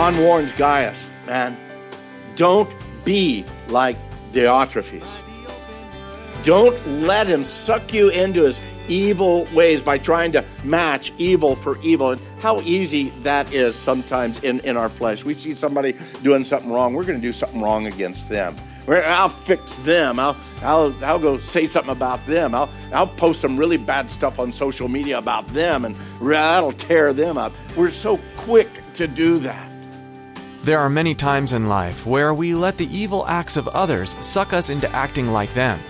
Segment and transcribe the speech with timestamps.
[0.00, 0.96] John warns Gaius,
[1.26, 1.58] man,
[2.34, 2.70] don't
[3.04, 3.98] be like
[4.32, 5.06] Diotrephes.
[6.42, 8.58] Don't let him suck you into his
[8.88, 12.12] evil ways by trying to match evil for evil.
[12.12, 15.26] And how easy that is sometimes in, in our flesh.
[15.26, 18.56] We see somebody doing something wrong, we're going to do something wrong against them.
[18.88, 20.18] I'll fix them.
[20.18, 22.54] I'll, I'll, I'll go say something about them.
[22.54, 27.12] I'll, I'll post some really bad stuff on social media about them, and that'll tear
[27.12, 27.52] them up.
[27.76, 29.69] We're so quick to do that.
[30.62, 34.52] There are many times in life where we let the evil acts of others suck
[34.52, 35.80] us into acting like them.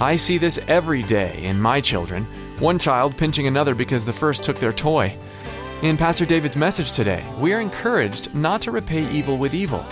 [0.00, 2.24] I see this every day in my children,
[2.60, 5.18] one child pinching another because the first took their toy.
[5.82, 9.84] In Pastor David's message today, we are encouraged not to repay evil with evil.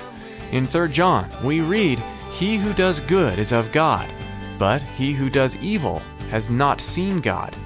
[0.52, 1.98] In 3 John, we read,
[2.30, 4.08] He who does good is of God,
[4.56, 5.98] but he who does evil
[6.30, 7.56] has not seen God.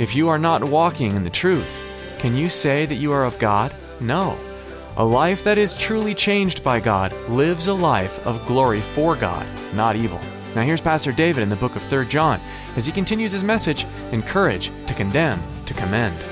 [0.00, 1.80] If you are not walking in the truth,
[2.18, 3.72] can you say that you are of God?
[4.00, 4.36] No.
[4.98, 9.46] A life that is truly changed by God lives a life of glory for God,
[9.72, 10.20] not evil.
[10.54, 12.38] Now here's Pastor David in the book of 3 John
[12.76, 16.22] as he continues his message encourage, to condemn, to commend.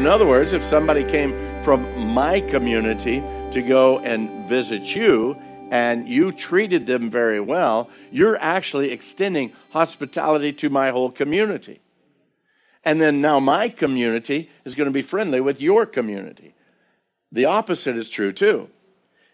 [0.00, 3.22] In other words, if somebody came from my community
[3.52, 5.36] to go and visit you
[5.70, 11.80] and you treated them very well, you're actually extending hospitality to my whole community.
[12.82, 16.54] And then now my community is going to be friendly with your community.
[17.30, 18.70] The opposite is true too.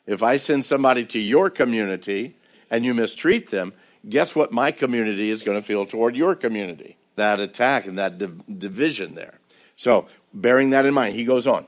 [0.04, 2.34] If I send somebody to your community
[2.72, 3.72] and you mistreat them,
[4.08, 6.96] guess what my community is going to feel toward your community?
[7.14, 9.38] That attack and that div- division there.
[9.76, 10.06] So,
[10.36, 11.66] bearing that in mind, he goes on.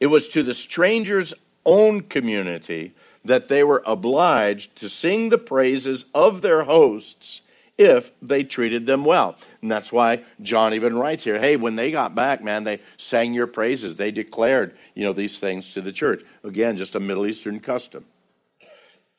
[0.00, 1.34] It was to the stranger's
[1.66, 7.42] own community that they were obliged to sing the praises of their hosts
[7.76, 9.36] if they treated them well.
[9.60, 13.34] And that's why John even writes here, hey, when they got back, man, they sang
[13.34, 13.96] your praises.
[13.96, 16.22] They declared, you know, these things to the church.
[16.42, 18.04] Again, just a Middle Eastern custom.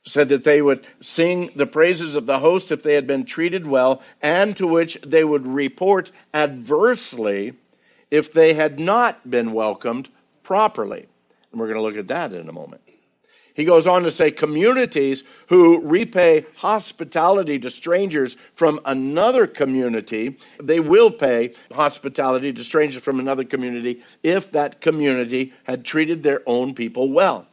[0.06, 3.68] Said that they would sing the praises of the host if they had been treated
[3.68, 7.54] well, and to which they would report adversely
[8.12, 10.10] if they had not been welcomed
[10.44, 11.08] properly.
[11.52, 12.82] And we're going to look at that in a moment.
[13.54, 20.80] He goes on to say communities who repay hospitality to strangers from another community, they
[20.80, 26.74] will pay hospitality to strangers from another community if that community had treated their own
[26.74, 27.48] people well.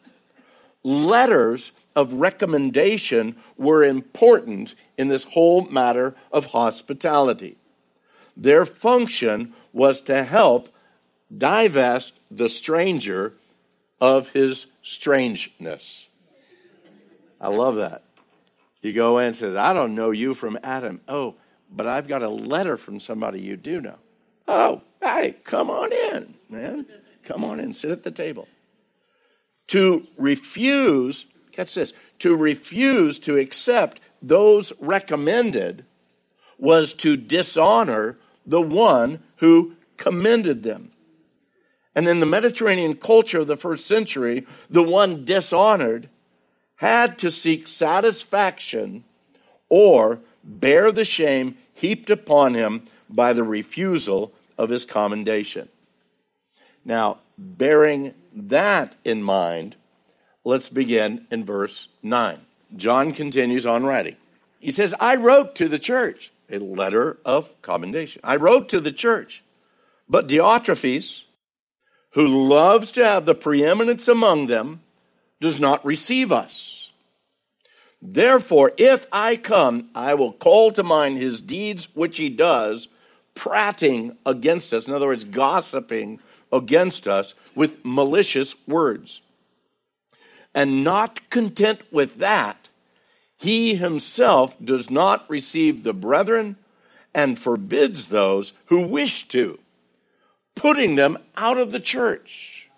[0.84, 7.56] Letters of recommendation were important in this whole matter of hospitality.
[8.36, 10.70] Their function was to help
[11.36, 13.34] divest the stranger
[14.00, 16.08] of his strangeness.
[17.38, 18.02] I love that.
[18.80, 21.02] You go in and say, I don't know you from Adam.
[21.06, 21.34] Oh,
[21.70, 23.98] but I've got a letter from somebody you do know.
[24.48, 26.86] Oh, hey, come on in, man.
[27.24, 28.48] Come on in, sit at the table.
[29.68, 35.84] To refuse, catch this, to refuse to accept those recommended
[36.58, 38.16] was to dishonor
[38.46, 40.92] the one who commended them.
[41.94, 46.08] And in the Mediterranean culture of the first century, the one dishonored
[46.76, 49.04] had to seek satisfaction
[49.68, 55.68] or bear the shame heaped upon him by the refusal of his commendation.
[56.84, 59.76] Now, bearing that in mind,
[60.44, 62.40] let's begin in verse 9.
[62.76, 64.16] John continues on writing.
[64.60, 68.20] He says, I wrote to the church a letter of commendation.
[68.24, 69.42] I wrote to the church,
[70.08, 71.22] but Diotrephes,
[72.10, 74.80] who loves to have the preeminence among them,
[75.40, 76.92] does not receive us.
[78.00, 82.88] Therefore, if I come, I will call to mind his deeds which he does,
[83.34, 84.86] prating against us.
[84.86, 86.20] In other words, gossiping
[86.52, 89.22] against us with malicious words.
[90.54, 92.65] And not content with that,
[93.36, 96.56] he himself does not receive the brethren
[97.14, 99.58] and forbids those who wish to,
[100.54, 102.70] putting them out of the church.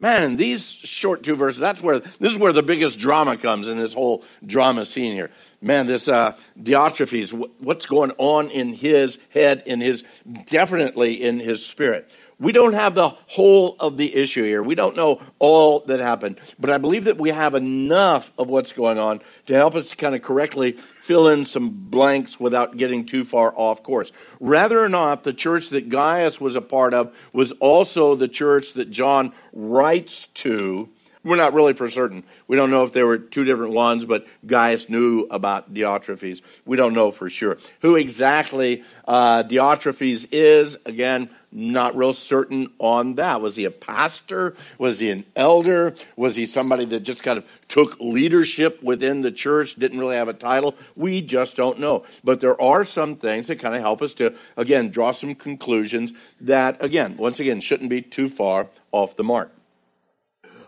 [0.00, 3.78] Man, these short two verses, that's where this is where the biggest drama comes in
[3.78, 5.30] this whole drama scene here.
[5.62, 10.04] Man, this uh, Diotrephes, what's going on in his head, in his
[10.46, 12.14] definitely in his spirit.
[12.40, 14.62] We don't have the whole of the issue here.
[14.62, 16.40] We don't know all that happened.
[16.58, 20.14] But I believe that we have enough of what's going on to help us kind
[20.14, 24.10] of correctly fill in some blanks without getting too far off course.
[24.40, 28.72] Rather or not, the church that Gaius was a part of was also the church
[28.72, 30.88] that John writes to.
[31.24, 32.22] We're not really for certain.
[32.46, 36.42] We don't know if there were two different ones, but Gaius knew about Diotrephes.
[36.66, 37.56] We don't know for sure.
[37.80, 43.40] Who exactly uh, Diotrephes is, again, not real certain on that.
[43.40, 44.54] Was he a pastor?
[44.76, 45.94] Was he an elder?
[46.16, 50.28] Was he somebody that just kind of took leadership within the church, didn't really have
[50.28, 50.74] a title?
[50.94, 52.04] We just don't know.
[52.22, 56.12] But there are some things that kind of help us to, again, draw some conclusions
[56.42, 59.50] that, again, once again, shouldn't be too far off the mark.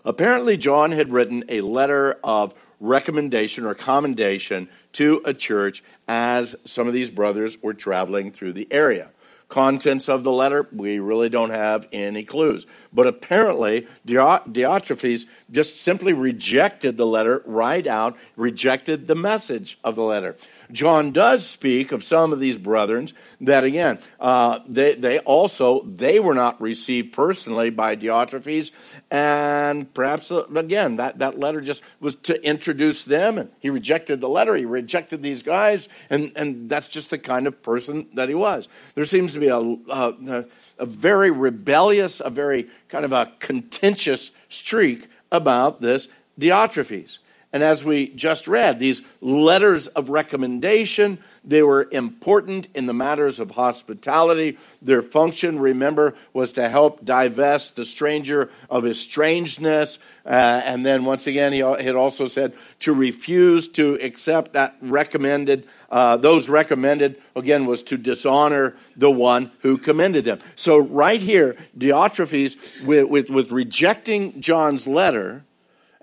[0.07, 6.87] Apparently, John had written a letter of recommendation or commendation to a church as some
[6.87, 9.11] of these brothers were traveling through the area
[9.49, 12.67] contents of the letter, we really don't have any clues.
[12.93, 20.03] But apparently, Diotrephes just simply rejected the letter right out, rejected the message of the
[20.03, 20.37] letter.
[20.73, 23.09] John does speak of some of these brethren
[23.41, 28.73] that again, uh, they, they also, they were not received personally by Diotrephes.
[29.11, 33.39] And perhaps, uh, again, that, that letter just was to introduce them.
[33.39, 34.57] And he rejected the letter.
[34.57, 35.89] He rejected these guys.
[36.11, 38.69] And, and that's just the kind of person that he was.
[38.97, 40.45] There seems to be a, a,
[40.79, 46.09] a very rebellious, a very kind of a contentious streak about this
[46.39, 47.19] Diotrephes.
[47.53, 53.39] And as we just read, these letters of recommendation, they were important in the matters
[53.39, 54.59] of hospitality.
[54.83, 59.99] Their function, remember, was to help divest the stranger of his strangeness.
[60.27, 65.67] Uh, and then once again, he had also said to refuse to accept that recommended,
[65.89, 70.41] uh, those recommended, again, was to dishonor the one who commended them.
[70.57, 75.46] So right here, Diotrephes, with, with, with rejecting John's letter,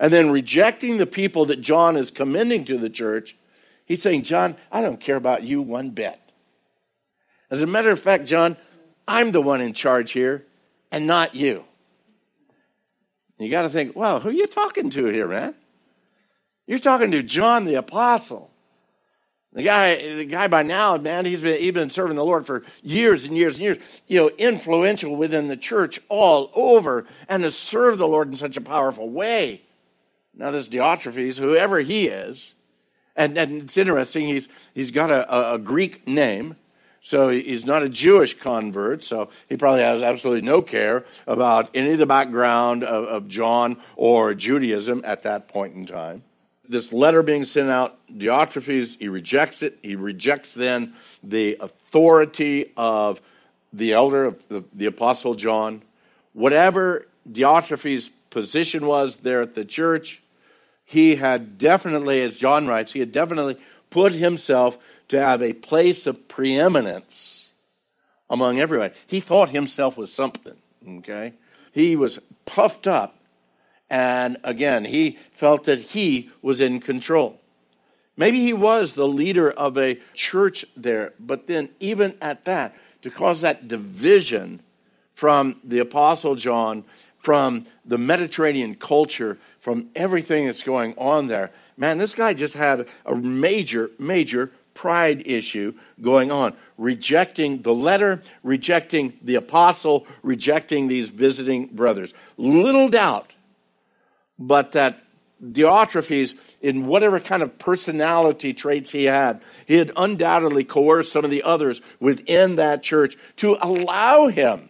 [0.04, 3.38] and then rejecting the people that John is commending to the church,
[3.86, 6.20] he's saying, John, I don't care about you one bit.
[7.50, 8.58] As a matter of fact, John,
[9.08, 10.44] I'm the one in charge here
[10.92, 11.64] and not you.
[13.38, 15.54] You got to think, well, who are you talking to here, man?
[16.66, 18.50] You're talking to John the apostle.
[19.54, 22.62] The guy, the guy by now, man, he's been, he's been serving the Lord for
[22.82, 23.78] years and years and years.
[24.06, 28.58] You know, influential within the church all over, and has served the Lord in such
[28.58, 29.62] a powerful way.
[30.36, 32.54] Now, this Diotrephes, whoever he is,
[33.16, 36.56] and, and it's interesting, he's, he's got a, a Greek name,
[37.00, 41.92] so he's not a Jewish convert, so he probably has absolutely no care about any
[41.92, 46.24] of the background of, of John or Judaism at that point in time.
[46.66, 49.78] This letter being sent out, Diotrephes, he rejects it.
[49.82, 53.20] He rejects then the authority of
[53.70, 55.82] the elder, of the, the apostle John.
[56.32, 60.22] Whatever Diotrephes' position was there at the church,
[60.94, 63.58] he had definitely, as John writes, he had definitely
[63.90, 67.48] put himself to have a place of preeminence
[68.30, 68.92] among everyone.
[69.04, 70.54] He thought himself was something,
[70.98, 71.32] okay?
[71.72, 73.16] He was puffed up,
[73.90, 77.40] and again, he felt that he was in control.
[78.16, 82.72] Maybe he was the leader of a church there, but then, even at that,
[83.02, 84.60] to cause that division
[85.12, 86.84] from the Apostle John,
[87.24, 91.50] from the Mediterranean culture, from everything that's going on there.
[91.78, 98.22] Man, this guy just had a major, major pride issue going on, rejecting the letter,
[98.42, 102.12] rejecting the apostle, rejecting these visiting brothers.
[102.36, 103.32] Little doubt,
[104.38, 104.98] but that
[105.42, 111.30] Diotrephes, in whatever kind of personality traits he had, he had undoubtedly coerced some of
[111.30, 114.68] the others within that church to allow him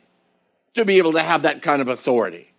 [0.75, 2.51] to be able to have that kind of authority.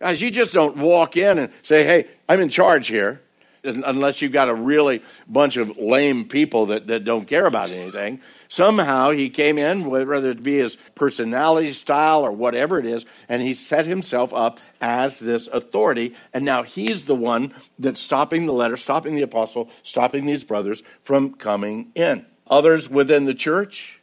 [0.00, 3.22] Guys, you just don't walk in and say, hey, I'm in charge here,
[3.64, 8.20] unless you've got a really bunch of lame people that, that don't care about anything.
[8.48, 13.42] Somehow he came in, whether it be his personality style or whatever it is, and
[13.42, 16.14] he set himself up as this authority.
[16.32, 20.82] And now he's the one that's stopping the letter, stopping the apostle, stopping these brothers
[21.02, 22.26] from coming in.
[22.48, 24.00] Others within the church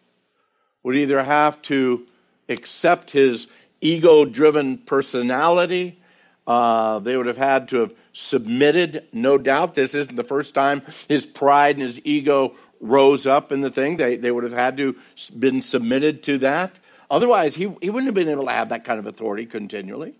[0.82, 2.06] would either have to
[2.50, 3.48] accept his
[3.82, 6.00] ego driven personality
[6.46, 9.76] Uh, they would have had to have submitted, no doubt.
[9.76, 13.96] This isn't the first time his pride and his ego rose up in the thing.
[13.98, 14.96] They, they would have had to
[15.40, 16.80] been submitted to that.
[17.10, 20.16] Otherwise, he, he wouldn't have been able to have that kind of authority continually.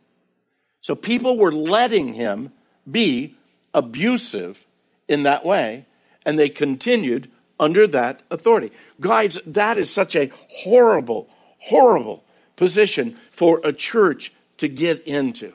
[0.80, 2.54] So people were letting him
[2.90, 3.36] be
[3.74, 4.66] abusive
[5.08, 5.86] in that way,
[6.26, 8.72] and they continued under that authority.
[9.00, 10.32] Guys, that is such a
[10.64, 11.28] horrible,
[11.64, 12.24] horrible
[12.56, 15.54] position for a church to get into.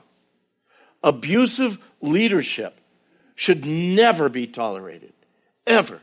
[1.02, 2.78] Abusive leadership
[3.34, 5.12] should never be tolerated,
[5.66, 6.00] ever.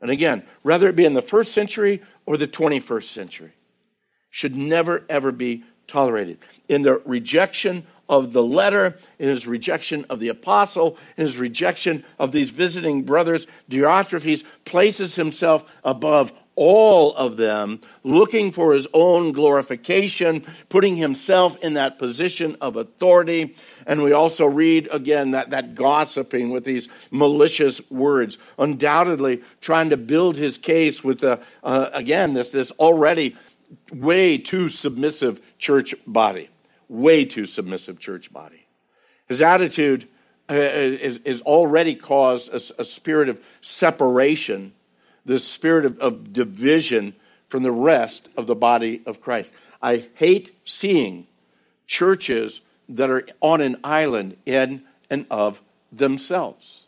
[0.00, 3.52] And again, whether it be in the first century or the 21st century,
[4.30, 6.38] should never, ever be tolerated.
[6.68, 12.04] In the rejection of the letter, in his rejection of the apostle, in his rejection
[12.18, 19.32] of these visiting brothers, Diotrephes places himself above all of them, looking for his own
[19.32, 23.56] glorification, putting himself in that position of authority.
[23.86, 29.96] And we also read again that, that gossiping with these malicious words, undoubtedly trying to
[29.96, 33.36] build his case with, the, uh, again, this, this already
[33.90, 36.50] way too submissive church body
[36.90, 38.66] way too submissive church body.
[39.28, 40.08] His attitude
[40.50, 44.72] uh, is, is already caused a, a, spirit of separation,
[45.24, 47.14] this spirit of, of division
[47.48, 49.52] from the rest of the body of Christ.
[49.82, 51.26] I hate seeing
[51.86, 55.60] churches that are on an island in and of
[55.92, 56.84] themselves.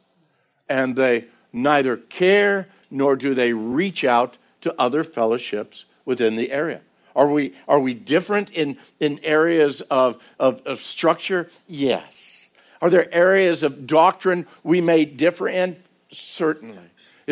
[0.68, 6.80] And they neither care nor do they reach out to other fellowships within the area.
[7.14, 11.50] Are we, are we different in, in areas of, of, of structure?
[11.68, 12.46] Yes.
[12.80, 15.76] Are there areas of doctrine we may differ in?
[16.10, 16.78] Certainly.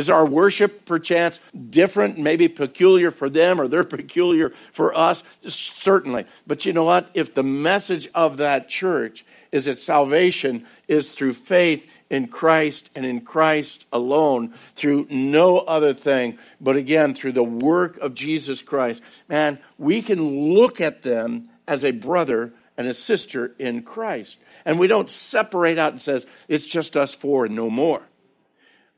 [0.01, 5.23] Is our worship perchance different, maybe peculiar for them or they're peculiar for us?
[5.45, 6.25] Certainly.
[6.47, 7.11] But you know what?
[7.13, 13.05] If the message of that church is that salvation is through faith in Christ and
[13.05, 19.03] in Christ alone through no other thing but again through the work of Jesus Christ.
[19.29, 24.39] Man, we can look at them as a brother and a sister in Christ.
[24.65, 28.01] And we don't separate out and says it's just us four and no more.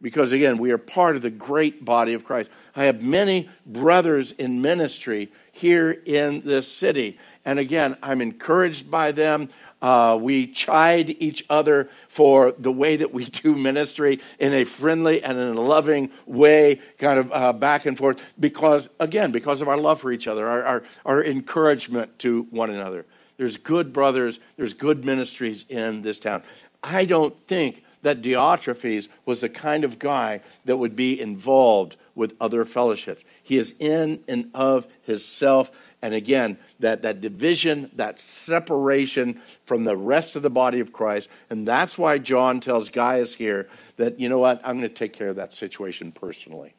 [0.02, 2.50] Because again, we are part of the great body of Christ.
[2.74, 7.18] I have many brothers in ministry here in this city.
[7.44, 9.48] And again, I'm encouraged by them.
[9.80, 15.22] Uh, we chide each other for the way that we do ministry in a friendly
[15.22, 19.68] and in a loving way, kind of uh, back and forth, because, again, because of
[19.68, 23.06] our love for each other, our, our, our encouragement to one another.
[23.36, 26.42] There's good brothers, there's good ministries in this town.
[26.82, 32.36] I don't think that Diotrephes was the kind of guy that would be involved with
[32.40, 33.24] other fellowships.
[33.42, 35.70] He is in and of himself
[36.02, 41.28] and again, that, that division, that separation from the rest of the body of Christ.
[41.48, 45.12] And that's why John tells Gaius here that, you know what, I'm going to take
[45.12, 46.74] care of that situation personally.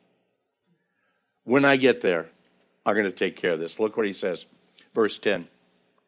[1.46, 2.28] When I get there,
[2.86, 3.80] I'm going to take care of this.
[3.80, 4.46] Look what he says,
[4.94, 5.48] verse 10.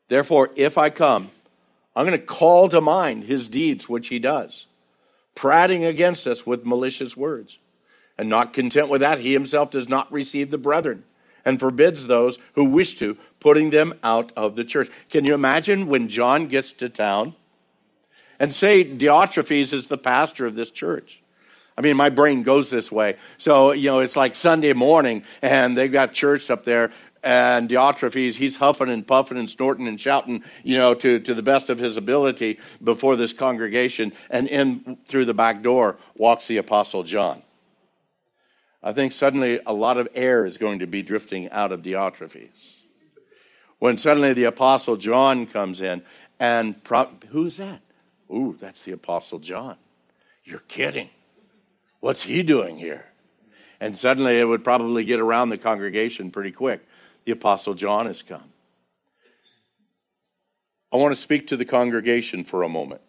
[0.09, 1.31] Therefore, if I come,
[1.95, 4.65] I'm going to call to mind his deeds which he does,
[5.35, 7.59] prating against us with malicious words.
[8.17, 11.03] And not content with that, he himself does not receive the brethren
[11.43, 14.89] and forbids those who wish to, putting them out of the church.
[15.09, 17.35] Can you imagine when John gets to town
[18.39, 21.21] and say Diotrephes is the pastor of this church?
[21.77, 23.17] I mean, my brain goes this way.
[23.37, 26.91] So, you know, it's like Sunday morning and they've got church up there
[27.25, 31.41] and Diotrephes, he's huffing and puffing and snorting and shouting, you know, to, to the
[31.41, 34.13] best of his ability before this congregation.
[34.29, 37.41] And in through the back door walks the Apostle John.
[38.83, 42.51] I think suddenly a lot of air is going to be drifting out of Diotrephes.
[43.79, 46.03] When suddenly the Apostle John comes in,
[46.39, 47.81] and pro- who's that?
[48.31, 49.77] Ooh, that's the Apostle John.
[50.43, 51.09] You're kidding.
[52.01, 53.05] What's he doing here?
[53.79, 56.85] And suddenly it would probably get around the congregation pretty quick.
[57.25, 58.51] The Apostle John has come.
[60.93, 63.01] I want to speak to the congregation for a moment.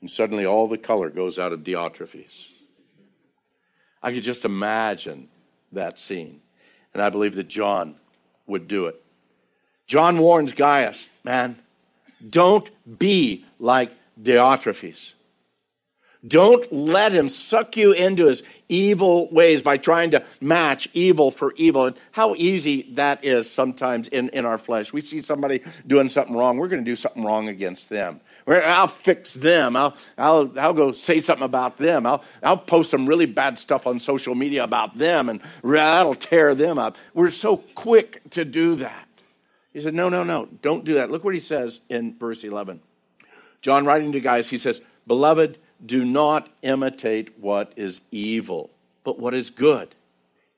[0.00, 2.48] And suddenly all the color goes out of Diotrephes.
[4.02, 5.28] I could just imagine
[5.72, 6.40] that scene.
[6.92, 7.94] And I believe that John
[8.46, 9.02] would do it.
[9.86, 11.58] John warns Gaius, man,
[12.28, 12.68] don't
[12.98, 15.14] be like Diotrephes.
[16.26, 21.52] Don't let him suck you into his evil ways by trying to match evil for
[21.56, 21.86] evil.
[21.86, 24.92] And how easy that is sometimes in, in our flesh.
[24.92, 28.20] We see somebody doing something wrong, we're going to do something wrong against them.
[28.48, 29.76] I'll fix them.
[29.76, 32.06] I'll, I'll, I'll go say something about them.
[32.06, 36.54] I'll, I'll post some really bad stuff on social media about them, and that'll tear
[36.54, 36.96] them up.
[37.12, 39.06] We're so quick to do that.
[39.72, 41.10] He said, No, no, no, don't do that.
[41.10, 42.80] Look what he says in verse 11.
[43.60, 48.70] John writing to Gaius, he says, Beloved, do not imitate what is evil,
[49.04, 49.94] but what is good.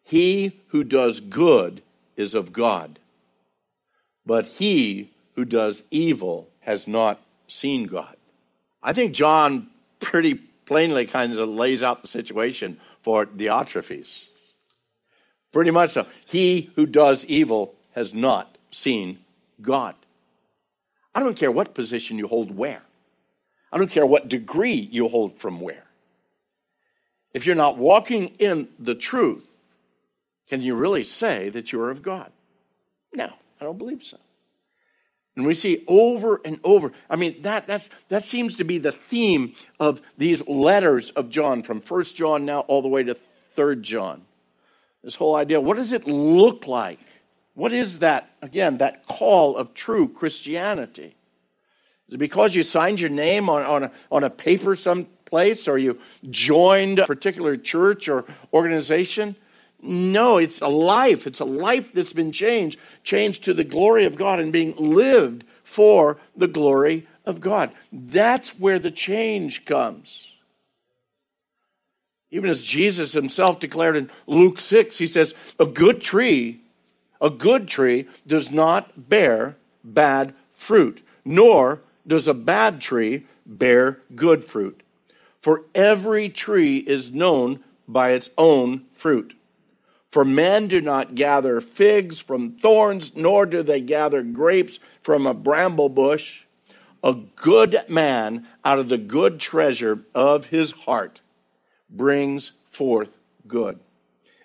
[0.03, 1.83] He who does good
[2.17, 2.99] is of God,
[4.27, 8.17] but he who does evil has not seen God.
[8.83, 9.69] I think John
[10.01, 10.35] pretty
[10.67, 14.25] plainly kind of lays out the situation for Diotrephes.
[15.53, 16.07] Pretty much so.
[16.27, 19.19] He who does evil has not seen
[19.61, 19.95] God.
[21.15, 22.83] I don't care what position you hold where.
[23.73, 25.85] I don't care what degree you hold from where.
[27.33, 29.49] If you're not walking in the truth,
[30.49, 32.33] can you really say that you are of God?
[33.13, 34.19] No, I don't believe so.
[35.37, 36.93] And we see over and over.
[37.09, 41.63] I mean, that, that's, that seems to be the theme of these letters of John,
[41.63, 43.15] from First John now all the way to
[43.55, 44.23] Third John.
[45.03, 46.99] This whole idea what does it look like?
[47.55, 51.15] What is that, again, that call of true Christianity?
[52.11, 55.79] Is it because you signed your name on, on, a, on a paper someplace or
[55.79, 59.37] you joined a particular church or organization?
[59.81, 61.29] No, it's a life.
[61.29, 65.45] It's a life that's been changed, changed to the glory of God and being lived
[65.63, 67.71] for the glory of God.
[67.93, 70.33] That's where the change comes.
[72.33, 76.61] Even as Jesus himself declared in Luke 6, he says, A good tree,
[77.21, 81.79] a good tree does not bear bad fruit, nor
[82.11, 84.83] does a bad tree bear good fruit.
[85.41, 89.35] For every tree is known by its own fruit.
[90.11, 95.33] For men do not gather figs from thorns, nor do they gather grapes from a
[95.33, 96.45] bramble bush.
[97.03, 101.21] A good man out of the good treasure of his heart
[101.89, 103.79] brings forth good.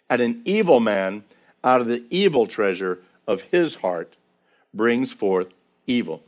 [0.07, 1.24] And an evil man
[1.63, 4.15] out of the evil treasure of his heart
[4.72, 5.51] brings forth
[5.88, 6.22] evil.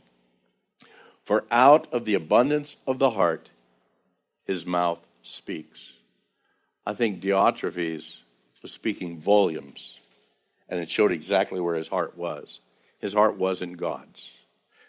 [1.28, 3.50] For out of the abundance of the heart,
[4.46, 5.92] his mouth speaks.
[6.86, 8.16] I think Diotrephes
[8.62, 9.98] was speaking volumes,
[10.70, 12.60] and it showed exactly where his heart was.
[12.98, 14.30] His heart wasn't God's.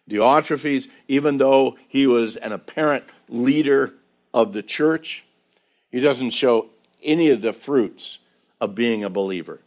[0.09, 3.95] Diotrephes, even though he was an apparent leader
[4.33, 5.25] of the church,
[5.91, 6.67] he doesn't show
[7.03, 8.19] any of the fruits
[8.61, 9.59] of being a believer.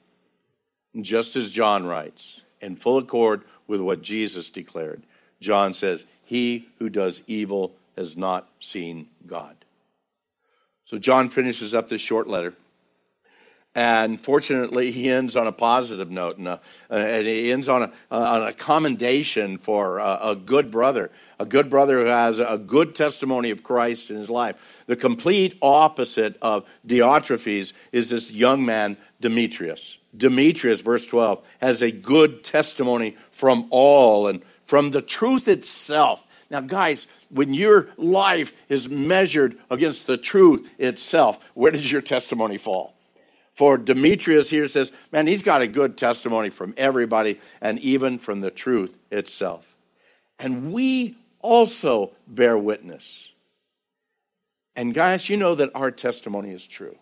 [0.98, 5.02] Just as John writes, in full accord with what Jesus declared,
[5.38, 9.56] John says, He who does evil has not seen God.
[10.84, 12.54] So John finishes up this short letter
[13.74, 17.92] and fortunately, he ends on a positive note, and, a, and he ends on a,
[18.10, 22.58] uh, on a commendation for a, a, good brother, a good brother who has a
[22.58, 24.84] good testimony of Christ in his life.
[24.86, 29.96] The complete opposite of Diotrephes is this young man, Demetrius.
[30.14, 36.26] Demetrius, verse 12, has a good testimony from all and from the truth itself.
[36.48, 42.56] Now, guys, when your life is measured against the truth itself, where does your testimony
[42.56, 42.94] fall?
[43.52, 48.40] For Demetrius here says, man, he's got a good testimony from everybody and even from
[48.40, 49.76] the truth itself.
[50.38, 53.28] And we also bear witness.
[54.74, 56.96] And guys, you know that our testimony is true.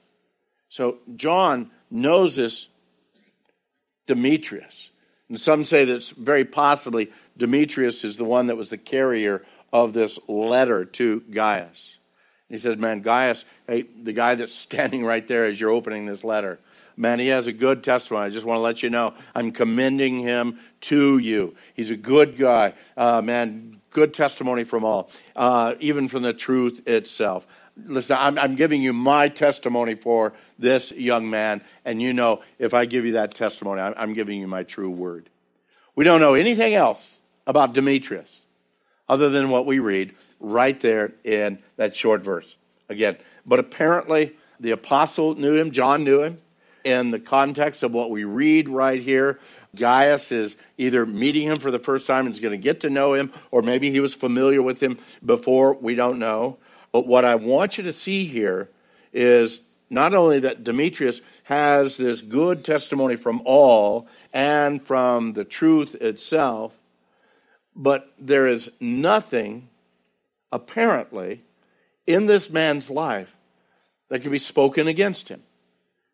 [0.70, 2.66] So John knows this
[4.08, 4.90] Demetrius.
[5.28, 9.94] And some say that very possibly Demetrius is the one that was the carrier of
[9.94, 11.96] this letter to Gaius.
[12.48, 16.22] He said, Man, Gaius, hey, the guy that's standing right there as you're opening this
[16.22, 16.60] letter,
[16.96, 18.26] man, he has a good testimony.
[18.26, 21.54] I just want to let you know I'm commending him to you.
[21.74, 22.74] He's a good guy.
[22.96, 27.46] Uh, man, good testimony from all, uh, even from the truth itself.
[27.86, 32.74] Listen, I'm, I'm giving you my testimony for this young man, and you know, if
[32.74, 35.30] I give you that testimony, I'm, I'm giving you my true word.
[35.94, 37.19] We don't know anything else
[37.50, 38.28] about Demetrius
[39.08, 42.56] other than what we read right there in that short verse.
[42.88, 46.38] Again, but apparently the apostle knew him, John knew him.
[46.84, 49.38] In the context of what we read right here,
[49.74, 52.90] Gaius is either meeting him for the first time and is going to get to
[52.90, 55.74] know him, or maybe he was familiar with him before.
[55.74, 56.56] We don't know.
[56.92, 58.70] But what I want you to see here
[59.12, 59.60] is
[59.90, 66.79] not only that Demetrius has this good testimony from all and from the truth itself,
[67.74, 69.68] but there is nothing
[70.52, 71.42] apparently,
[72.06, 73.36] in this man's life
[74.08, 75.42] that can be spoken against him.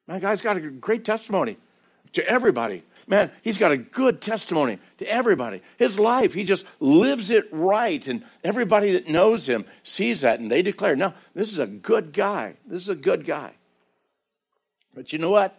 [0.06, 1.56] Man, guy's got a great testimony
[2.12, 2.82] to everybody.
[3.08, 5.62] Man, he's got a good testimony to everybody.
[5.78, 10.50] His life, he just lives it right, and everybody that knows him sees that, and
[10.50, 12.56] they declare, no, this is a good guy.
[12.66, 13.52] This is a good guy.
[14.94, 15.58] But you know what?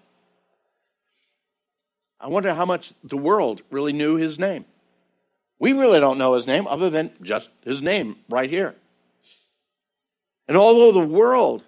[2.20, 4.66] I wonder how much the world really knew his name.
[5.60, 8.76] We really don't know his name other than just his name right here.
[10.48, 11.64] And although the world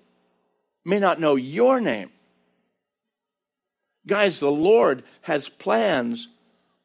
[0.86, 2.12] may not know your name,
[4.06, 6.28] guys, the Lord has plans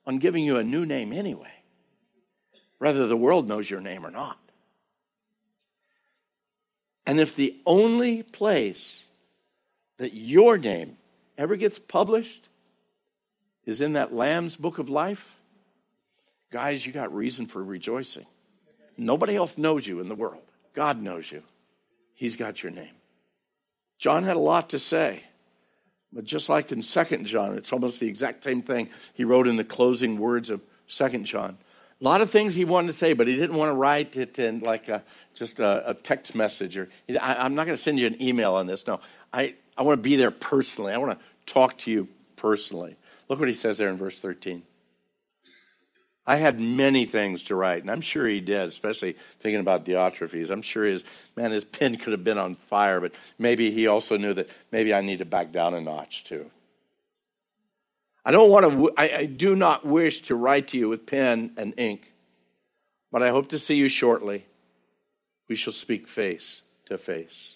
[0.07, 1.53] on giving you a new name anyway,
[2.79, 4.39] whether the world knows your name or not.
[7.07, 9.05] And if the only place
[9.99, 10.97] that your name
[11.37, 12.49] ever gets published
[13.67, 15.41] is in that Lamb's book of life,
[16.55, 18.25] guys, you got reason for rejoicing.
[18.97, 20.45] Nobody else knows you in the world.
[20.73, 21.43] God knows you.
[22.15, 22.95] He's got your name.
[23.99, 25.25] John had a lot to say.
[26.13, 29.57] But just like in Second John, it's almost the exact same thing he wrote in
[29.57, 31.59] the closing words of Second John.
[32.01, 34.39] A lot of things he wanted to say, but he didn't want to write it
[34.39, 35.03] in like a,
[35.35, 36.77] just a, a text message.
[36.77, 36.89] Or
[37.21, 38.87] I, am not going to send you an email on this.
[38.87, 39.01] No,
[39.33, 40.93] I, I want to be there personally.
[40.93, 42.95] I want to talk to you personally.
[43.29, 44.63] Look what he says there in verse 13.
[46.27, 50.51] I had many things to write, and I'm sure he did, especially thinking about Diotrephes.
[50.51, 51.05] I'm sure his
[51.37, 54.95] man, his pen could have been on fire, but maybe he also knew that maybe
[54.95, 56.51] I need to back down a notch too.
[58.25, 58.91] I don't want to.
[58.97, 62.11] I, I do not wish to write to you with pen and ink,
[63.13, 64.47] but I hope to see you shortly.
[65.47, 67.55] We shall speak face to face.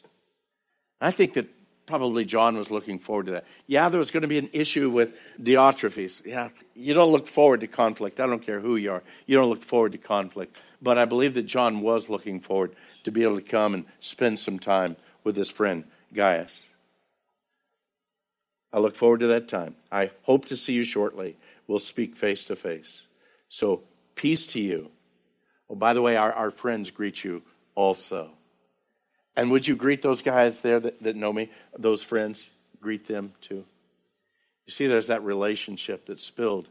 [1.00, 1.46] I think that
[1.88, 3.44] probably John was looking forward to that.
[3.66, 6.24] Yeah, there was going to be an issue with Diotrephes.
[6.26, 8.20] Yeah, you don't look forward to conflict.
[8.20, 9.02] I don't care who you are.
[9.26, 10.54] You don't look forward to conflict.
[10.82, 14.38] But I believe that John was looking forward to be able to come and spend
[14.38, 16.62] some time with his friend Gaius.
[18.70, 19.74] I look forward to that time.
[19.90, 21.38] I hope to see you shortly.
[21.66, 23.02] We'll speak face to face.
[23.48, 23.82] So,
[24.14, 24.90] peace to you.
[25.70, 27.42] Oh, by the way, our, our friends greet you
[27.74, 28.37] also.
[29.38, 31.48] And would you greet those guys there that, that know me,
[31.78, 32.48] those friends?
[32.80, 33.64] Greet them too.
[34.66, 36.68] You see, there's that relationship that's spilled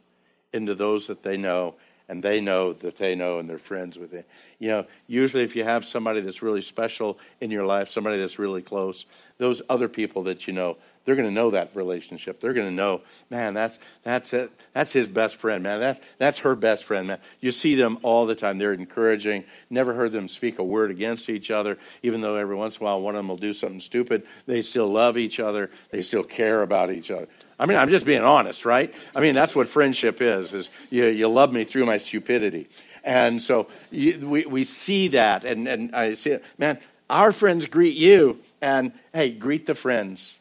[0.52, 1.76] into those that they know,
[2.10, 4.28] and they know that they know, and they're friends with it.
[4.60, 8.38] You know, usually if you have somebody that's really special in your life, somebody that's
[8.38, 9.06] really close,
[9.38, 10.76] those other people that you know,
[11.08, 12.42] they're going to know that relationship.
[12.42, 14.52] They're going to know, man, that's that's it.
[14.74, 15.80] That's his best friend, man.
[15.80, 17.20] That's that's her best friend, man.
[17.40, 18.58] You see them all the time.
[18.58, 19.46] They're encouraging.
[19.70, 22.86] Never heard them speak a word against each other, even though every once in a
[22.88, 24.24] while one of them will do something stupid.
[24.48, 25.72] They still love each other.
[25.92, 27.30] They still care about each other.
[27.58, 28.94] I mean, I'm just being honest, right?
[29.16, 30.52] I mean, that's what friendship is.
[30.52, 32.68] Is you, you love me through my stupidity.
[33.06, 36.44] And so you, we, we see that, and, and I see it.
[36.58, 40.34] Man, our friends greet you, and hey, greet the friends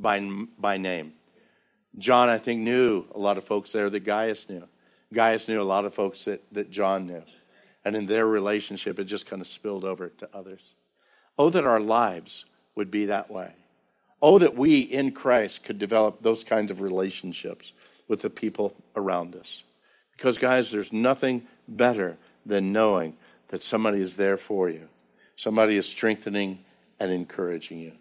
[0.00, 0.20] by,
[0.58, 1.12] by name.
[1.98, 4.66] John, I think, knew a lot of folks there that Gaius knew.
[5.12, 7.22] Gaius knew a lot of folks that, that John knew.
[7.84, 10.60] And in their relationship, it just kind of spilled over to others.
[11.38, 13.52] Oh, that our lives would be that way.
[14.22, 17.72] Oh, that we in Christ could develop those kinds of relationships
[18.06, 19.62] with the people around us.
[20.16, 23.16] Because, guys, there's nothing better than knowing
[23.48, 24.88] that somebody is there for you,
[25.36, 26.64] somebody is strengthening
[27.00, 27.92] and encouraging you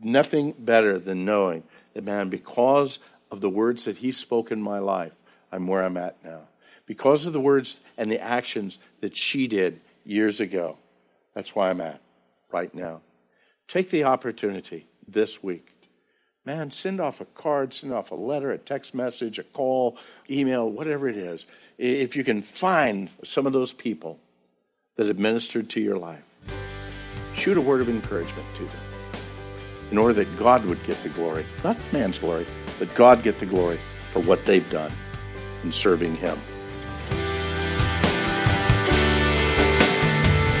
[0.00, 1.62] nothing better than knowing
[1.94, 2.98] that, man, because
[3.30, 5.12] of the words that He spoke in my life,
[5.52, 6.42] I'm where I'm at now.
[6.86, 10.76] Because of the words and the actions that she did years ago,
[11.34, 12.00] that's why I'm at
[12.52, 13.00] right now.
[13.68, 15.68] Take the opportunity this week.
[16.44, 20.68] Man, send off a card, send off a letter, a text message, a call, email,
[20.68, 21.44] whatever it is.
[21.78, 24.18] If you can find some of those people
[24.96, 26.24] that have ministered to your life,
[27.34, 28.99] shoot a word of encouragement to them
[29.90, 31.44] in order that God would get the glory.
[31.64, 32.46] Not man's glory,
[32.78, 33.78] but God get the glory
[34.12, 34.92] for what they've done
[35.64, 36.38] in serving Him.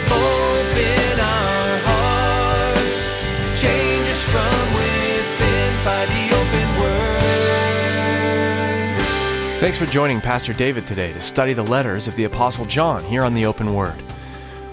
[0.06, 3.22] Open our hearts,
[3.60, 7.20] change us from within by the open word.
[9.60, 13.22] Thanks for joining Pastor David today to study the letters of the Apostle John here
[13.22, 14.02] on the Open Word.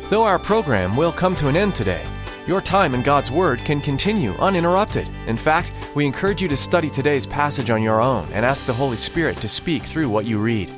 [0.09, 2.05] Though our program will come to an end today,
[2.47, 5.09] your time in God's Word can continue uninterrupted.
[5.27, 8.73] In fact, we encourage you to study today's passage on your own and ask the
[8.73, 10.71] Holy Spirit to speak through what you read.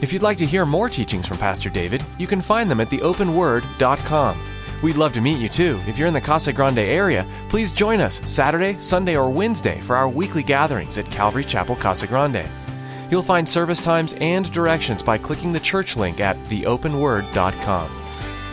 [0.00, 2.88] If you'd like to hear more teachings from Pastor David, you can find them at
[2.88, 4.42] theopenword.com.
[4.82, 5.78] We'd love to meet you too.
[5.86, 9.96] If you're in the Casa Grande area, please join us Saturday, Sunday, or Wednesday for
[9.96, 12.48] our weekly gatherings at Calvary Chapel Casa Grande.
[13.10, 17.90] You'll find service times and directions by clicking the church link at theopenword.com.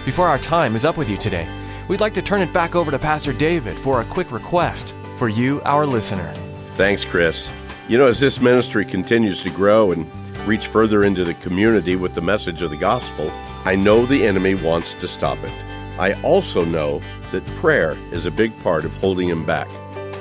[0.04, 1.48] Before our time is up with you today,
[1.88, 5.30] we'd like to turn it back over to Pastor David for a quick request for
[5.30, 6.34] you, our listener.
[6.76, 7.48] Thanks, Chris.
[7.88, 10.08] You know, as this ministry continues to grow and
[10.48, 13.32] reach further into the community with the message of the gospel,
[13.66, 15.54] I know the enemy wants to stop it.
[16.00, 19.70] I also know that prayer is a big part of holding him back.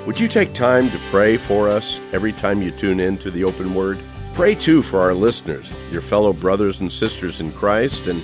[0.06, 3.44] Would you take time to pray for us every time you tune in to the
[3.44, 3.98] open word?
[4.34, 8.22] Pray too for our listeners, your fellow brothers and sisters in Christ, and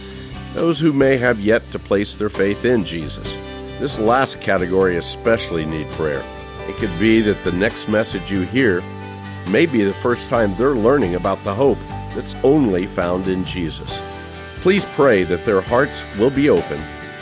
[0.54, 3.32] those who may have yet to place their faith in Jesus.
[3.78, 6.24] This last category especially need prayer.
[6.68, 8.82] It could be that the next message you hear
[9.48, 11.78] may be the first time they're learning about the hope
[12.14, 13.98] that's only found in Jesus.
[14.56, 16.78] Please pray that their hearts will be open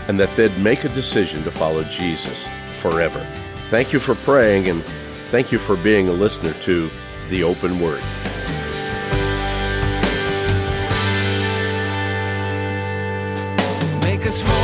[0.08, 2.44] and that they'd make a decision to follow Jesus
[2.78, 3.24] forever.
[3.70, 4.82] Thank you for praying and
[5.30, 6.90] thank you for being a listener to
[7.28, 8.02] the Open Word.
[14.28, 14.57] Us more